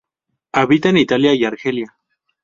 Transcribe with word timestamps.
Habita 0.53 0.89
en 0.89 0.97
Italia 0.97 1.35
y 1.35 1.45
Argelia. 1.45 1.95